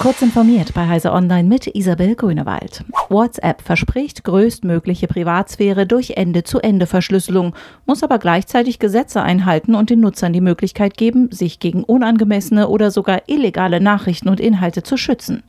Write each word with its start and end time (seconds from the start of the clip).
Kurz 0.00 0.20
informiert 0.22 0.74
bei 0.74 0.86
Heise 0.88 1.12
Online 1.12 1.48
mit 1.48 1.68
Isabel 1.68 2.16
Grünewald. 2.16 2.84
WhatsApp 3.08 3.62
verspricht 3.62 4.24
größtmögliche 4.24 5.06
Privatsphäre 5.06 5.86
durch 5.86 6.14
Ende-zu-Ende-Verschlüsselung, 6.16 7.54
muss 7.86 8.02
aber 8.02 8.18
gleichzeitig 8.18 8.80
Gesetze 8.80 9.22
einhalten 9.22 9.74
und 9.74 9.90
den 9.90 10.00
Nutzern 10.00 10.32
die 10.32 10.40
Möglichkeit 10.40 10.96
geben, 10.96 11.30
sich 11.30 11.60
gegen 11.60 11.84
unangemessene 11.84 12.68
oder 12.68 12.90
sogar 12.90 13.22
illegale 13.28 13.80
Nachrichten 13.80 14.28
und 14.28 14.40
Inhalte 14.40 14.82
zu 14.82 14.96
schützen. 14.96 15.44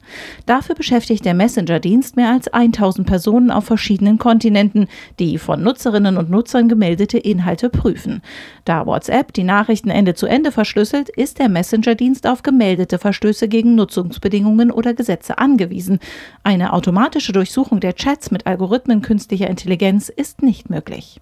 Dafür 0.46 0.76
beschäftigt 0.76 1.26
der 1.26 1.34
Messenger-Dienst 1.34 2.16
mehr 2.16 2.30
als 2.30 2.48
1000 2.48 3.08
Personen 3.08 3.52
auf 3.52 3.66
verschiedenen 3.66 4.20
Kontinenten, 4.20 4.88
die 5.20 5.38
von 5.38 5.64
Nutzerinnen 5.64 6.18
und 6.18 6.30
Nutzern 6.30 6.70
gemeldete 6.70 7.18
Inhalte 7.18 7.70
prüfen. 7.70 8.22
Da 8.64 8.86
WhatsApp 8.86 9.34
die 9.34 9.44
Nachrichten 9.44 9.90
Ende-zu-Ende 9.90 10.52
verschlüsselt, 10.52 11.10
ist 11.10 11.40
der 11.40 11.50
Messenger-Dienst 11.50 12.28
auf 12.28 12.44
gemeldete 12.44 13.00
Verstöße 13.00 13.48
gegen 13.48 13.76
Nutzungsbedingungen 13.76 14.35
Rahmenbedingungen 14.36 14.72
oder 14.72 14.94
Gesetze 14.94 15.38
angewiesen. 15.38 16.00
Eine 16.44 16.74
automatische 16.74 17.32
Durchsuchung 17.32 17.80
der 17.80 17.96
Chats 17.96 18.32
mit 18.32 18.46
Algorithmen 18.46 19.02
künstlicher 19.02 19.50
Intelligenz 19.50 20.10
ist 20.10 20.42
nicht 20.42 20.70
möglich. 20.70 21.22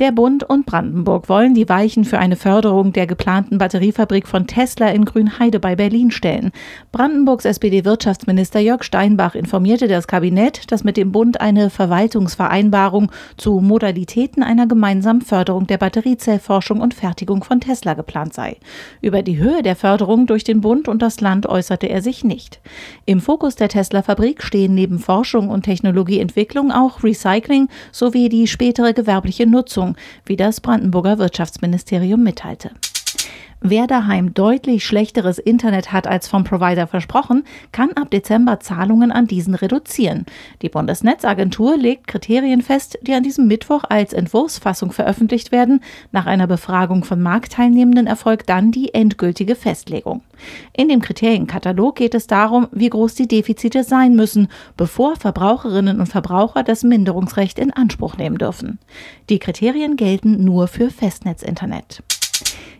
Der 0.00 0.10
Bund 0.10 0.42
und 0.42 0.66
Brandenburg 0.66 1.28
wollen 1.28 1.54
die 1.54 1.68
Weichen 1.68 2.04
für 2.04 2.18
eine 2.18 2.34
Förderung 2.34 2.92
der 2.92 3.06
geplanten 3.06 3.58
Batteriefabrik 3.58 4.26
von 4.26 4.48
Tesla 4.48 4.88
in 4.88 5.04
Grünheide 5.04 5.60
bei 5.60 5.76
Berlin 5.76 6.10
stellen. 6.10 6.50
Brandenburgs 6.90 7.44
SPD-Wirtschaftsminister 7.44 8.58
Jörg 8.58 8.82
Steinbach 8.82 9.36
informierte 9.36 9.86
das 9.86 10.08
Kabinett, 10.08 10.72
dass 10.72 10.82
mit 10.82 10.96
dem 10.96 11.12
Bund 11.12 11.40
eine 11.40 11.70
Verwaltungsvereinbarung 11.70 13.12
zu 13.36 13.60
Modalitäten 13.60 14.42
einer 14.42 14.66
gemeinsamen 14.66 15.22
Förderung 15.22 15.68
der 15.68 15.78
Batteriezellforschung 15.78 16.80
und 16.80 16.92
Fertigung 16.92 17.44
von 17.44 17.60
Tesla 17.60 17.94
geplant 17.94 18.34
sei. 18.34 18.56
Über 19.00 19.22
die 19.22 19.38
Höhe 19.38 19.62
der 19.62 19.76
Förderung 19.76 20.26
durch 20.26 20.42
den 20.42 20.60
Bund 20.60 20.88
und 20.88 21.02
das 21.02 21.20
Land 21.20 21.46
äußerte 21.46 21.86
er 21.86 22.02
sich 22.02 22.24
nicht. 22.24 22.60
Im 23.06 23.20
Fokus 23.20 23.54
der 23.54 23.68
Tesla-Fabrik 23.68 24.42
stehen 24.42 24.74
neben 24.74 24.98
Forschung 24.98 25.50
und 25.50 25.62
Technologieentwicklung 25.62 26.72
auch 26.72 27.04
Recycling 27.04 27.68
sowie 27.92 28.28
die 28.28 28.48
spätere 28.48 28.92
gewerbliche 28.92 29.46
Nutzung 29.46 29.83
Leistung, 29.84 29.96
wie 30.24 30.36
das 30.36 30.60
Brandenburger 30.60 31.18
Wirtschaftsministerium 31.18 32.22
mitteilte. 32.22 32.70
Wer 33.66 33.86
daheim 33.86 34.34
deutlich 34.34 34.84
schlechteres 34.84 35.38
Internet 35.38 35.90
hat 35.90 36.06
als 36.06 36.28
vom 36.28 36.44
Provider 36.44 36.86
versprochen, 36.86 37.44
kann 37.72 37.94
ab 37.94 38.10
Dezember 38.10 38.60
Zahlungen 38.60 39.10
an 39.10 39.26
diesen 39.26 39.54
reduzieren. 39.54 40.26
Die 40.60 40.68
Bundesnetzagentur 40.68 41.78
legt 41.78 42.06
Kriterien 42.06 42.60
fest, 42.60 42.98
die 43.00 43.14
an 43.14 43.22
diesem 43.22 43.46
Mittwoch 43.46 43.84
als 43.88 44.12
Entwurfsfassung 44.12 44.92
veröffentlicht 44.92 45.50
werden. 45.50 45.80
Nach 46.12 46.26
einer 46.26 46.46
Befragung 46.46 47.04
von 47.04 47.22
Marktteilnehmenden 47.22 48.06
erfolgt 48.06 48.50
dann 48.50 48.70
die 48.70 48.92
endgültige 48.92 49.56
Festlegung. 49.56 50.20
In 50.74 50.90
dem 50.90 51.00
Kriterienkatalog 51.00 51.96
geht 51.96 52.14
es 52.14 52.26
darum, 52.26 52.68
wie 52.70 52.90
groß 52.90 53.14
die 53.14 53.28
Defizite 53.28 53.82
sein 53.82 54.14
müssen, 54.14 54.48
bevor 54.76 55.16
Verbraucherinnen 55.16 56.00
und 56.00 56.06
Verbraucher 56.08 56.64
das 56.64 56.82
Minderungsrecht 56.82 57.58
in 57.58 57.72
Anspruch 57.72 58.18
nehmen 58.18 58.36
dürfen. 58.36 58.78
Die 59.30 59.38
Kriterien 59.38 59.96
gelten 59.96 60.44
nur 60.44 60.68
für 60.68 60.90
Festnetzinternet 60.90 62.02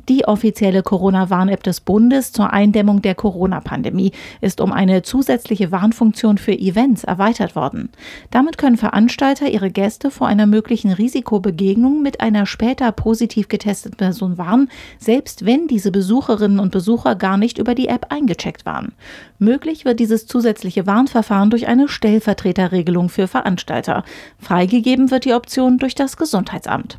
die 0.08 0.27
offizielle 0.27 0.83
Corona-Warn-App 0.83 1.62
des 1.62 1.80
Bundes 1.80 2.33
zur 2.33 2.52
Eindämmung 2.52 3.02
der 3.02 3.14
Corona-Pandemie 3.14 4.12
ist 4.41 4.61
um 4.61 4.72
eine 4.72 5.02
zusätzliche 5.02 5.72
Warnfunktion 5.72 6.38
für 6.38 6.52
Events 6.52 7.05
erweitert 7.05 7.56
worden. 7.56 7.91
Damit 8.30 8.58
können 8.58 8.77
Veranstalter 8.77 9.48
ihre 9.48 9.70
Gäste 9.70 10.11
vor 10.11 10.27
einer 10.27 10.46
möglichen 10.46 10.92
Risikobegegnung 10.92 12.02
mit 12.02 12.20
einer 12.20 12.46
später 12.46 12.92
positiv 12.92 13.48
getesteten 13.48 13.96
Person 13.96 14.38
warnen, 14.38 14.70
selbst 14.98 15.44
wenn 15.46 15.69
diese 15.69 15.91
Besucherinnen 15.91 16.58
und 16.58 16.72
Besucher 16.72 17.14
gar 17.14 17.36
nicht 17.36 17.58
über 17.58 17.74
die 17.74 17.89
App 17.89 18.06
eingecheckt 18.11 18.66
waren. 18.66 18.92
Möglich 19.39 19.84
wird 19.84 20.00
dieses 20.00 20.27
zusätzliche 20.27 20.86
Warnverfahren 20.86 21.50
durch 21.50 21.66
eine 21.66 21.89
Stellvertreterregelung 21.89 23.08
für 23.08 23.28
Veranstalter. 23.28 24.05
Freigegeben 24.39 25.11
wird 25.11 25.24
die 25.24 25.34
Option 25.34 25.79
durch 25.79 25.95
das 25.95 26.17
Gesundheitsamt. 26.17 26.98